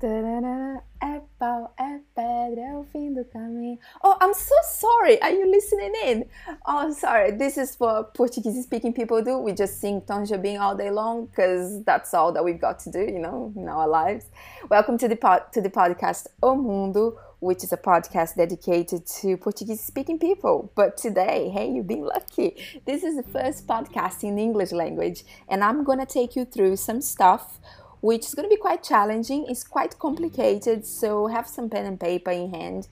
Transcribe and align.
É 0.00 1.20
pau, 1.40 1.72
é 1.76 1.98
pedra, 2.14 2.60
é 2.60 2.76
o 2.76 2.84
fim 2.84 3.12
do 3.12 3.24
caminho. 3.24 3.76
Oh, 4.00 4.14
I'm 4.22 4.32
so 4.32 4.54
sorry. 4.62 5.20
Are 5.20 5.32
you 5.32 5.50
listening 5.50 5.92
in? 6.06 6.24
Oh, 6.64 6.92
sorry. 6.92 7.32
This 7.32 7.56
is 7.58 7.74
what 7.80 8.14
Portuguese 8.14 8.62
speaking 8.62 8.92
people 8.92 9.20
do. 9.24 9.38
We 9.38 9.54
just 9.54 9.80
sing 9.80 10.00
Tom 10.02 10.22
Jobim 10.22 10.60
all 10.60 10.76
day 10.76 10.92
long 10.92 11.26
because 11.26 11.82
that's 11.82 12.14
all 12.14 12.32
that 12.32 12.44
we've 12.44 12.60
got 12.60 12.78
to 12.80 12.92
do, 12.92 13.00
you 13.00 13.18
know, 13.18 13.52
in 13.56 13.68
our 13.68 13.88
lives. 13.88 14.26
Welcome 14.70 14.98
to 14.98 15.08
the 15.08 15.16
pod, 15.16 15.52
to 15.54 15.60
the 15.60 15.70
podcast 15.70 16.28
O 16.44 16.54
Mundo, 16.54 17.18
which 17.40 17.64
is 17.64 17.72
a 17.72 17.76
podcast 17.76 18.36
dedicated 18.36 19.04
to 19.20 19.36
Portuguese 19.36 19.80
speaking 19.80 20.20
people. 20.20 20.70
But 20.76 20.96
today, 20.96 21.48
hey, 21.48 21.72
you've 21.72 21.88
been 21.88 22.04
lucky. 22.04 22.54
This 22.86 23.02
is 23.02 23.16
the 23.16 23.24
first 23.24 23.66
podcast 23.66 24.22
in 24.22 24.36
the 24.36 24.42
English 24.44 24.70
language, 24.70 25.24
and 25.48 25.64
I'm 25.64 25.82
gonna 25.82 26.06
take 26.06 26.36
you 26.36 26.44
through 26.44 26.76
some 26.76 27.00
stuff 27.00 27.58
which 28.00 28.26
is 28.26 28.34
going 28.34 28.48
to 28.48 28.54
be 28.54 28.60
quite 28.60 28.82
challenging. 28.82 29.46
It's 29.48 29.64
quite 29.64 29.98
complicated, 29.98 30.86
so 30.86 31.26
have 31.26 31.46
some 31.46 31.68
pen 31.68 31.86
and 31.86 31.98
paper 32.00 32.30
in 32.30 32.50
hand 32.50 32.88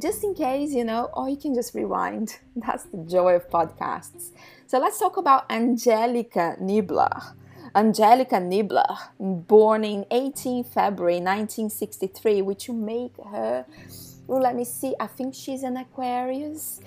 just 0.00 0.24
in 0.24 0.34
case, 0.34 0.72
you 0.72 0.84
know, 0.84 1.10
or 1.12 1.28
you 1.28 1.36
can 1.36 1.54
just 1.54 1.74
rewind. 1.74 2.38
That's 2.56 2.84
the 2.84 2.98
joy 2.98 3.34
of 3.34 3.48
podcasts. 3.50 4.30
So 4.66 4.78
let's 4.78 4.98
talk 4.98 5.16
about 5.16 5.50
Angelika 5.50 6.56
Niebler. 6.60 7.34
Angelika 7.74 8.36
Niebler, 8.36 8.96
born 9.18 9.84
in 9.84 10.04
18 10.10 10.64
February 10.64 11.20
1963, 11.20 12.42
which 12.42 12.68
will 12.68 12.74
make 12.74 13.12
her, 13.30 13.64
well, 14.26 14.40
let 14.40 14.56
me 14.56 14.64
see, 14.64 14.94
I 14.98 15.06
think 15.06 15.34
she's 15.34 15.62
an 15.62 15.76
Aquarius. 15.76 16.80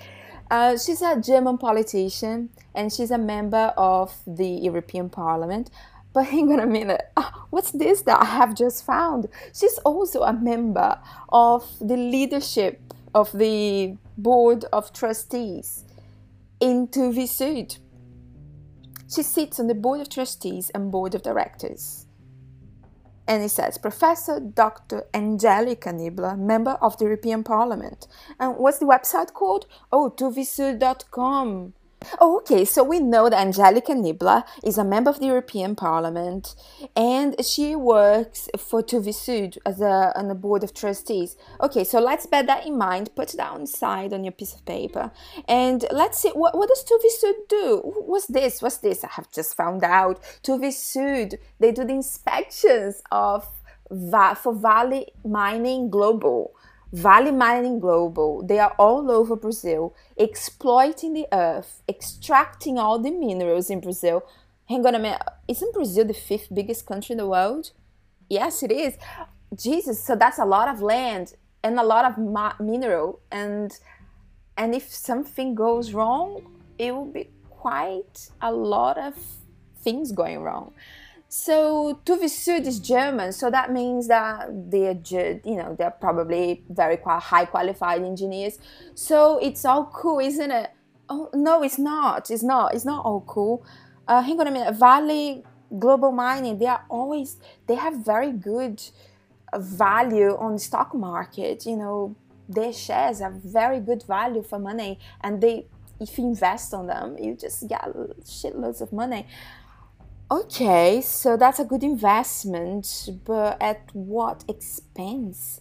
Uh, 0.50 0.76
she's 0.76 1.00
a 1.00 1.18
German 1.18 1.56
politician 1.56 2.50
and 2.74 2.92
she's 2.92 3.10
a 3.10 3.18
member 3.18 3.72
of 3.78 4.14
the 4.26 4.46
European 4.46 5.08
Parliament. 5.08 5.70
But 6.14 6.26
hang 6.30 6.50
on 6.52 6.60
a 6.60 6.66
minute, 6.66 7.02
ah, 7.16 7.46
what's 7.50 7.72
this 7.72 8.02
that 8.02 8.22
I 8.22 8.24
have 8.24 8.54
just 8.54 8.86
found? 8.86 9.28
She's 9.52 9.78
also 9.78 10.22
a 10.22 10.32
member 10.32 10.98
of 11.28 11.70
the 11.80 11.96
leadership 11.96 12.80
of 13.14 13.32
the 13.32 13.96
board 14.16 14.64
of 14.72 14.92
trustees 14.92 15.84
in 16.60 16.88
TUV 16.88 17.28
Sud. 17.28 17.76
She 19.14 19.22
sits 19.22 19.60
on 19.60 19.66
the 19.66 19.74
board 19.74 20.00
of 20.00 20.08
trustees 20.08 20.70
and 20.70 20.90
board 20.90 21.14
of 21.14 21.22
directors. 21.22 22.06
And 23.26 23.42
it 23.42 23.50
says 23.50 23.78
Professor 23.78 24.38
Dr. 24.38 25.04
Angelika 25.14 25.90
Niebler, 25.90 26.38
member 26.38 26.72
of 26.82 26.98
the 26.98 27.04
European 27.04 27.42
Parliament. 27.42 28.06
And 28.38 28.56
what's 28.56 28.78
the 28.78 28.86
website 28.86 29.32
called? 29.32 29.66
Oh, 29.90 30.10
tuvisud.com. 30.10 31.74
Oh, 32.20 32.38
okay. 32.38 32.64
So 32.64 32.82
we 32.82 33.00
know 33.00 33.28
that 33.28 33.40
Angelika 33.40 33.92
Niebler 33.92 34.44
is 34.62 34.78
a 34.78 34.84
member 34.84 35.10
of 35.10 35.20
the 35.20 35.26
European 35.26 35.74
Parliament, 35.74 36.54
and 36.96 37.34
she 37.44 37.76
works 37.76 38.48
for 38.58 38.82
TUV 38.82 39.14
Sud 39.14 39.58
as 39.66 39.80
a 39.80 40.12
on 40.16 40.28
the 40.28 40.34
board 40.34 40.64
of 40.64 40.74
trustees. 40.74 41.36
Okay, 41.60 41.84
so 41.84 42.00
let's 42.00 42.26
bear 42.26 42.42
that 42.42 42.66
in 42.66 42.76
mind. 42.78 43.10
Put 43.14 43.28
that 43.30 43.50
on 43.50 43.66
side 43.66 44.12
on 44.12 44.24
your 44.24 44.32
piece 44.32 44.54
of 44.54 44.64
paper, 44.64 45.10
and 45.48 45.84
let's 45.90 46.18
see 46.18 46.30
what 46.30 46.56
what 46.56 46.68
does 46.68 46.84
TUV 46.84 47.08
Sud 47.20 47.34
do. 47.48 47.80
What's 47.84 48.26
this? 48.26 48.62
What's 48.62 48.78
this? 48.78 49.04
I 49.04 49.08
have 49.12 49.30
just 49.30 49.56
found 49.56 49.84
out. 49.84 50.20
TUV 50.42 50.72
Sud 50.72 51.38
they 51.58 51.72
do 51.72 51.84
the 51.84 51.94
inspections 51.94 53.02
of 53.10 53.48
for 53.88 54.54
Vale 54.54 55.04
Mining 55.24 55.90
Global. 55.90 56.52
Vale 56.94 57.32
Mining 57.32 57.80
Global, 57.80 58.46
they 58.46 58.60
are 58.60 58.72
all 58.78 59.10
over 59.10 59.34
Brazil, 59.34 59.96
exploiting 60.16 61.12
the 61.12 61.26
earth, 61.32 61.82
extracting 61.88 62.78
all 62.78 63.00
the 63.00 63.10
minerals 63.10 63.68
in 63.68 63.80
Brazil. 63.80 64.22
Hang 64.68 64.86
on 64.86 64.94
a 64.94 65.00
minute, 65.00 65.20
isn't 65.48 65.74
Brazil 65.74 66.04
the 66.04 66.14
fifth 66.14 66.54
biggest 66.54 66.86
country 66.86 67.14
in 67.14 67.18
the 67.18 67.26
world? 67.26 67.72
Yes, 68.28 68.62
it 68.62 68.70
is. 68.70 68.96
Jesus, 69.56 70.04
so 70.04 70.14
that's 70.14 70.38
a 70.38 70.44
lot 70.44 70.68
of 70.68 70.82
land 70.82 71.34
and 71.64 71.80
a 71.80 71.82
lot 71.82 72.04
of 72.04 72.16
ma- 72.16 72.54
mineral, 72.60 73.18
and 73.32 73.76
and 74.56 74.72
if 74.72 74.88
something 74.94 75.56
goes 75.56 75.92
wrong, 75.94 76.46
it 76.78 76.94
will 76.94 77.10
be 77.10 77.28
quite 77.50 78.30
a 78.40 78.52
lot 78.52 78.98
of 78.98 79.14
things 79.78 80.12
going 80.12 80.42
wrong. 80.42 80.72
So 81.36 81.98
TUV 82.06 82.28
Sud 82.28 82.64
is 82.64 82.78
German, 82.78 83.32
so 83.32 83.50
that 83.50 83.72
means 83.72 84.06
that 84.06 84.46
they're 84.70 84.96
you 85.44 85.56
know 85.56 85.74
they're 85.76 85.90
probably 85.90 86.62
very 86.68 86.96
high 87.04 87.44
qualified 87.44 88.02
engineers. 88.02 88.60
So 88.94 89.38
it's 89.38 89.64
all 89.64 89.86
cool, 89.86 90.20
isn't 90.20 90.52
it? 90.52 90.70
Oh 91.08 91.30
no, 91.34 91.64
it's 91.64 91.76
not. 91.76 92.30
It's 92.30 92.44
not. 92.44 92.72
It's 92.72 92.84
not 92.84 93.04
all 93.04 93.22
cool. 93.22 93.66
Uh, 94.06 94.22
hang 94.22 94.38
on 94.38 94.46
a 94.46 94.52
minute. 94.52 94.76
Vale 94.76 95.42
Global 95.76 96.12
Mining, 96.12 96.56
they 96.56 96.66
are 96.66 96.84
always 96.88 97.36
they 97.66 97.74
have 97.74 97.94
very 97.96 98.30
good 98.30 98.80
value 99.56 100.36
on 100.38 100.52
the 100.52 100.60
stock 100.60 100.94
market. 100.94 101.66
You 101.66 101.76
know, 101.76 102.16
their 102.48 102.72
shares 102.72 103.18
have 103.18 103.42
very 103.42 103.80
good 103.80 104.04
value 104.04 104.44
for 104.44 104.60
money, 104.60 105.00
and 105.20 105.40
they 105.40 105.66
if 105.98 106.16
you 106.16 106.26
invest 106.26 106.72
on 106.74 106.86
them, 106.86 107.16
you 107.18 107.34
just 107.34 107.66
get 107.68 107.82
shitloads 108.22 108.80
of 108.80 108.92
money. 108.92 109.26
Okay, 110.30 111.02
so 111.02 111.36
that's 111.36 111.58
a 111.60 111.64
good 111.64 111.82
investment, 111.84 113.10
but 113.26 113.60
at 113.60 113.90
what 113.92 114.42
expense? 114.48 115.60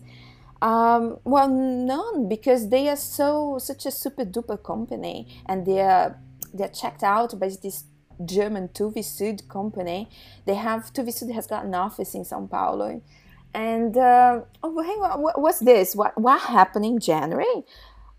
Um, 0.62 1.18
well, 1.26 1.50
none, 1.50 2.30
because 2.30 2.70
they 2.70 2.88
are 2.88 2.96
so 2.96 3.58
such 3.60 3.86
a 3.86 3.92
super 3.92 4.24
duper 4.24 4.62
company, 4.64 5.28
and 5.46 5.66
they 5.66 5.82
are 5.82 6.18
they're 6.54 6.70
checked 6.70 7.04
out 7.04 7.38
by 7.38 7.50
this 7.50 7.84
German 8.24 8.70
TUV 8.70 9.04
Sud 9.04 9.50
company. 9.50 10.10
They 10.46 10.56
have 10.56 10.94
TUV 10.94 11.12
Sud 11.12 11.32
has 11.32 11.46
got 11.46 11.66
an 11.66 11.76
office 11.76 12.16
in 12.16 12.24
São 12.24 12.50
Paulo, 12.50 13.02
and 13.54 13.98
uh, 13.98 14.42
oh, 14.64 14.82
hang 14.82 15.00
on, 15.00 15.22
what, 15.22 15.42
what's 15.42 15.60
this? 15.60 15.94
What 15.94 16.18
what 16.18 16.40
happened 16.40 16.86
in 16.86 17.00
January? 17.00 17.66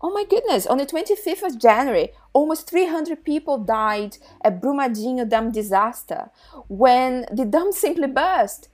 Oh 0.05 0.11
my 0.11 0.23
goodness, 0.23 0.67
on 0.67 0.77
the 0.77 0.85
25th 0.85 1.41
of 1.41 1.59
January, 1.59 2.09
almost 2.31 2.69
300 2.69 3.25
people 3.25 3.57
died 3.57 4.17
at 4.43 4.61
Brumadinho 4.61 5.27
Dam 5.27 5.51
disaster 5.51 6.29
when 6.67 7.25
the 7.31 7.43
dam 7.43 7.71
simply 7.71 8.05
burst. 8.05 8.69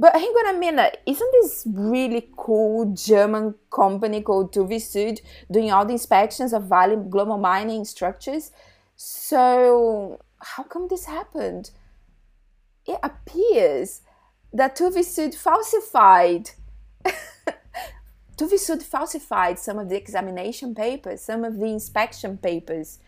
But 0.00 0.14
hang 0.14 0.30
on 0.30 0.56
a 0.56 0.58
minute, 0.58 1.00
isn't 1.06 1.32
this 1.40 1.64
really 1.72 2.28
cool 2.36 2.86
German 2.92 3.54
company 3.70 4.20
called 4.20 4.52
TUV 4.52 4.80
Sud 4.80 5.20
doing 5.48 5.70
all 5.70 5.86
the 5.86 5.92
inspections 5.92 6.52
of 6.52 6.64
Vale 6.64 6.96
global 6.96 7.38
mining 7.38 7.84
structures? 7.84 8.50
So, 8.96 10.18
how 10.40 10.64
come 10.64 10.88
this 10.88 11.04
happened? 11.04 11.70
It 12.84 12.98
appears 13.00 14.02
that 14.52 14.76
TUV 14.76 15.04
Sud 15.04 15.36
falsified 15.36 16.50
TUV 18.36 18.58
Sud 18.58 18.82
falsified 18.82 19.58
some 19.58 19.78
of 19.78 19.88
the 19.88 19.96
examination 19.96 20.74
papers, 20.74 21.22
some 21.22 21.44
of 21.44 21.58
the 21.58 21.66
inspection 21.66 22.36
papers. 22.36 22.98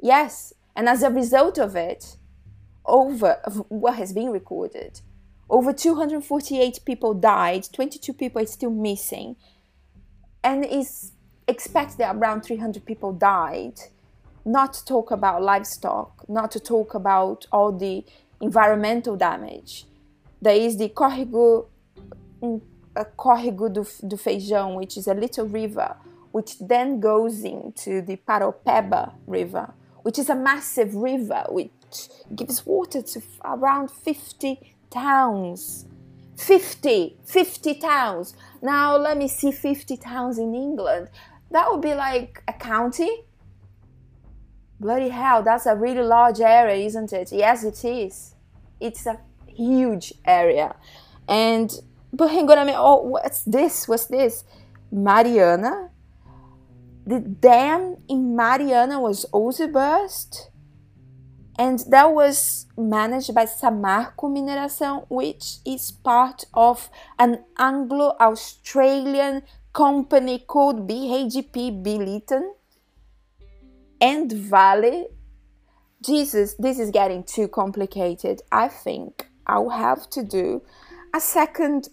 Yes, 0.00 0.52
and 0.74 0.88
as 0.88 1.02
a 1.02 1.10
result 1.10 1.58
of 1.58 1.76
it, 1.76 2.16
over 2.84 3.32
of 3.44 3.64
what 3.68 3.96
has 3.96 4.12
been 4.12 4.30
recorded, 4.30 5.00
over 5.48 5.72
248 5.72 6.80
people 6.84 7.14
died, 7.14 7.68
22 7.72 8.12
people 8.12 8.42
are 8.42 8.46
still 8.46 8.70
missing, 8.70 9.36
and 10.42 10.64
it's 10.64 11.12
expected 11.46 11.98
that 11.98 12.16
around 12.16 12.42
300 12.42 12.84
people 12.84 13.12
died. 13.12 13.80
Not 14.44 14.72
to 14.74 14.84
talk 14.84 15.10
about 15.10 15.42
livestock, 15.42 16.28
not 16.28 16.50
to 16.52 16.60
talk 16.60 16.94
about 16.94 17.46
all 17.52 17.72
the 17.72 18.04
environmental 18.40 19.16
damage. 19.16 19.84
There 20.40 20.54
is 20.54 20.78
the 20.78 20.88
Córrego 20.88 21.66
mm, 22.40 22.60
a 22.98 23.04
córrego 23.04 23.72
do, 23.72 23.86
do 24.06 24.16
Feijão, 24.16 24.74
which 24.74 24.96
is 24.96 25.06
a 25.06 25.14
little 25.14 25.46
river, 25.46 25.96
which 26.32 26.58
then 26.58 27.00
goes 27.00 27.44
into 27.44 28.02
the 28.02 28.16
Paraopeba 28.16 29.12
River, 29.26 29.72
which 30.02 30.18
is 30.18 30.28
a 30.28 30.34
massive 30.34 30.94
river 30.94 31.44
which 31.48 32.08
gives 32.34 32.66
water 32.66 33.00
to 33.00 33.22
around 33.44 33.90
50 33.90 34.74
towns. 34.90 35.86
50, 36.36 37.16
50 37.24 37.74
towns. 37.74 38.34
Now 38.62 38.96
let 38.96 39.16
me 39.16 39.28
see 39.28 39.52
50 39.52 39.96
towns 39.96 40.38
in 40.38 40.54
England. 40.54 41.08
That 41.50 41.70
would 41.70 41.80
be 41.80 41.94
like 41.94 42.42
a 42.46 42.52
county. 42.52 43.24
Bloody 44.80 45.08
hell, 45.08 45.42
that's 45.42 45.66
a 45.66 45.74
really 45.74 46.02
large 46.02 46.40
area, 46.40 46.86
isn't 46.86 47.12
it? 47.12 47.32
Yes, 47.32 47.64
it 47.64 47.84
is. 47.84 48.34
It's 48.80 49.06
a 49.06 49.18
huge 49.46 50.14
area. 50.24 50.76
And 51.28 51.72
but 52.12 52.28
hang 52.28 52.50
on 52.50 52.58
a 52.58 52.64
minute. 52.64 52.80
Oh, 52.80 53.02
what's 53.02 53.42
this? 53.42 53.86
What's 53.86 54.06
this? 54.06 54.44
Mariana? 54.90 55.90
The 57.06 57.20
dam 57.20 57.96
in 58.08 58.36
Mariana 58.36 59.00
was 59.00 59.24
also 59.26 59.66
burst. 59.66 60.50
And 61.58 61.80
that 61.90 62.12
was 62.12 62.66
managed 62.76 63.34
by 63.34 63.44
Samarco 63.44 64.30
Mineração, 64.30 65.06
which 65.08 65.56
is 65.66 65.90
part 65.90 66.44
of 66.54 66.88
an 67.18 67.44
Anglo 67.58 68.14
Australian 68.20 69.42
company 69.72 70.38
called 70.38 70.88
BHP 70.88 71.82
Billiton 71.82 72.52
and 74.00 74.30
Vale. 74.30 75.08
Jesus, 76.00 76.54
this 76.54 76.78
is 76.78 76.90
getting 76.90 77.24
too 77.24 77.48
complicated. 77.48 78.40
I 78.52 78.68
think 78.68 79.26
I'll 79.46 79.70
have 79.70 80.08
to 80.10 80.22
do 80.22 80.62
a 81.12 81.20
second 81.20 81.88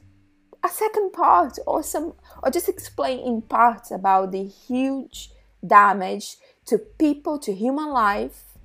a 0.66 0.70
second 0.70 1.14
part 1.14 1.60
or 1.68 1.84
some 1.84 2.14
or 2.42 2.50
just 2.50 2.68
explain 2.68 3.20
in 3.20 3.42
parts 3.42 3.92
about 3.92 4.32
the 4.32 4.44
huge 4.44 5.30
damage 5.66 6.38
to 6.66 6.78
people, 6.78 7.38
to 7.40 7.54
human 7.54 7.90
life, 7.90 8.58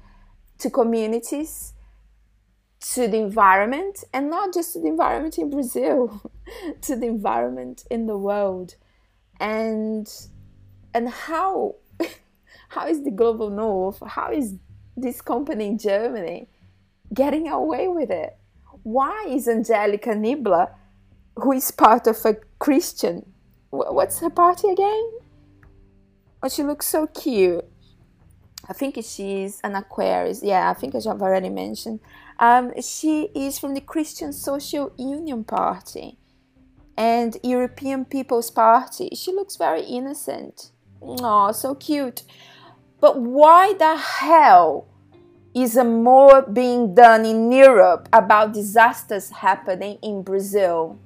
to 0.58 0.70
communities, 0.70 1.74
to 2.94 3.06
the 3.06 3.18
environment, 3.18 4.02
and 4.14 4.30
not 4.30 4.54
just 4.54 4.72
to 4.72 4.80
the 4.80 4.88
environment 4.88 5.36
in 5.36 5.50
Brazil, 5.50 6.22
to 6.80 6.96
the 6.96 7.06
environment 7.06 7.84
in 7.90 8.06
the 8.06 8.16
world. 8.16 8.76
And 9.38 10.10
and 10.94 11.08
how 11.08 11.76
how 12.68 12.86
is 12.86 13.04
the 13.04 13.10
global 13.10 13.50
north, 13.50 14.02
how 14.06 14.32
is 14.32 14.54
this 14.96 15.20
company 15.20 15.66
in 15.66 15.78
Germany 15.78 16.48
getting 17.12 17.48
away 17.48 17.88
with 17.88 18.10
it? 18.10 18.36
Why 18.82 19.26
is 19.28 19.46
Angelika 19.46 20.10
Niebler, 20.10 20.70
who 21.36 21.52
is 21.52 21.70
part 21.70 22.06
of 22.06 22.16
a 22.24 22.36
Christian, 22.58 23.24
what's 23.70 24.20
her 24.20 24.30
party 24.30 24.68
again? 24.68 25.10
Oh, 26.42 26.48
she 26.48 26.62
looks 26.62 26.86
so 26.86 27.06
cute. 27.06 27.64
I 28.68 28.72
think 28.72 28.98
she's 29.02 29.60
an 29.64 29.74
Aquarius. 29.74 30.42
Yeah, 30.42 30.70
I 30.70 30.74
think 30.74 30.94
I've 30.94 31.06
already 31.06 31.48
mentioned. 31.48 32.00
Um, 32.38 32.72
she 32.80 33.28
is 33.34 33.58
from 33.58 33.74
the 33.74 33.80
Christian 33.80 34.32
Social 34.32 34.92
Union 34.96 35.44
Party 35.44 36.18
and 36.96 37.36
European 37.42 38.04
People's 38.04 38.50
Party. 38.50 39.10
She 39.14 39.32
looks 39.32 39.56
very 39.56 39.82
innocent. 39.82 40.70
Oh, 41.02 41.52
so 41.52 41.74
cute. 41.74 42.22
But 43.00 43.18
why 43.20 43.74
the 43.74 43.96
hell 43.96 44.86
is 45.54 45.76
more 45.76 46.42
being 46.42 46.94
done 46.94 47.24
in 47.24 47.50
Europe 47.50 48.08
about 48.12 48.52
disasters 48.52 49.30
happening 49.30 49.98
in 50.02 50.22
Brazil? 50.22 50.98